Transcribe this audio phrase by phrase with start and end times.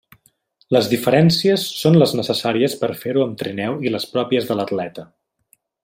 [0.75, 5.09] Les diferències són les necessàries per a fer-ho amb trineu i les pròpies de l'atleta.